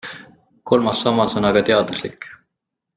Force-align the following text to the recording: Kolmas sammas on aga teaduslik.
Kolmas 0.71 1.03
sammas 1.07 1.37
on 1.43 1.49
aga 1.53 1.65
teaduslik. 1.71 2.29